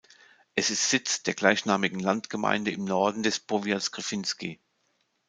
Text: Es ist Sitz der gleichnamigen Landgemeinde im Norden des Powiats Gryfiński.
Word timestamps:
Es 0.55 0.71
ist 0.71 0.89
Sitz 0.89 1.21
der 1.21 1.35
gleichnamigen 1.35 1.99
Landgemeinde 1.99 2.71
im 2.71 2.85
Norden 2.85 3.21
des 3.21 3.39
Powiats 3.39 3.91
Gryfiński. 3.91 4.59